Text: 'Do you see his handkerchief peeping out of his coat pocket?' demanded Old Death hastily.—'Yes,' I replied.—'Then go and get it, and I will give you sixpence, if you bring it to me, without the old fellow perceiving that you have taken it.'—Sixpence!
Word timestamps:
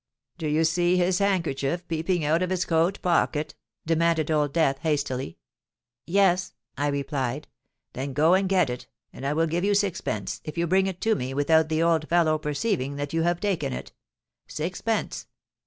'Do 0.39 0.47
you 0.47 0.63
see 0.63 0.97
his 0.97 1.19
handkerchief 1.19 1.87
peeping 1.87 2.25
out 2.25 2.41
of 2.41 2.49
his 2.49 2.65
coat 2.65 2.99
pocket?' 3.03 3.53
demanded 3.85 4.31
Old 4.31 4.51
Death 4.51 4.79
hastily.—'Yes,' 4.79 6.55
I 6.75 6.87
replied.—'Then 6.87 8.13
go 8.13 8.33
and 8.33 8.49
get 8.49 8.71
it, 8.71 8.87
and 9.13 9.27
I 9.27 9.33
will 9.33 9.45
give 9.45 9.63
you 9.63 9.75
sixpence, 9.75 10.41
if 10.43 10.57
you 10.57 10.65
bring 10.65 10.87
it 10.87 11.01
to 11.01 11.13
me, 11.13 11.35
without 11.35 11.69
the 11.69 11.83
old 11.83 12.09
fellow 12.09 12.39
perceiving 12.39 12.95
that 12.95 13.13
you 13.13 13.21
have 13.21 13.39
taken 13.39 13.73
it.'—Sixpence! 13.73 15.27